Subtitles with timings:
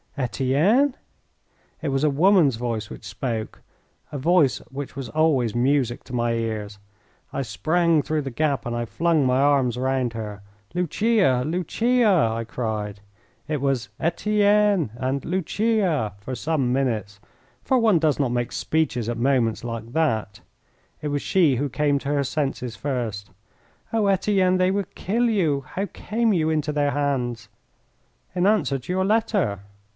[0.17, 0.95] "Etienne!"
[1.81, 3.61] It was a woman's voice which spoke
[4.11, 6.79] a voice which was always music to my ears.
[7.31, 10.41] I sprang through the gap and I flung my arms round her.
[10.73, 11.43] "Lucia!
[11.45, 12.99] Lucia!" I cried.
[13.47, 17.19] It was "Etienne!" and "Lucia!" for some minutes,
[17.63, 20.41] for one does not make speeches at moments like that.
[21.01, 23.29] It was she who came to her senses first.
[23.93, 25.61] "Oh, Etienne, they will kill you.
[25.61, 27.49] How came you into their hands?"
[28.35, 29.61] "In answer to your letter."